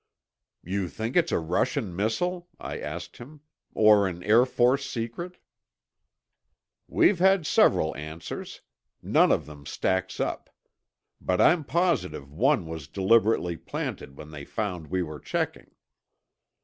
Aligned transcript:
"You 0.63 0.87
think 0.89 1.15
it's 1.15 1.31
a 1.31 1.37
Russian 1.37 1.95
missile?" 1.95 2.49
I 2.59 2.79
asked 2.79 3.17
him. 3.17 3.41
"Or 3.75 4.07
an 4.07 4.23
Air 4.23 4.47
Force 4.47 4.89
secret?" 4.89 5.37
"We've 6.87 7.19
had 7.19 7.45
several 7.45 7.95
answers. 7.95 8.61
None 9.03 9.31
of 9.31 9.45
them 9.45 9.67
stacks 9.67 10.19
up. 10.19 10.49
But 11.21 11.39
I'm 11.39 11.63
positive 11.63 12.31
one 12.33 12.65
was 12.65 12.87
deliberately 12.87 13.57
planted 13.57 14.17
when 14.17 14.31
they 14.31 14.43
found 14.43 14.87
we 14.87 15.03
were 15.03 15.19
checking." 15.19 15.69